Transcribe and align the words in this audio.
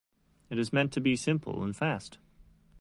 It 0.49 0.57
is 0.57 0.73
meant 0.73 0.91
to 0.93 0.99
be 0.99 1.15
simple 1.15 1.63
and 1.63 1.75
fast. 1.75 2.17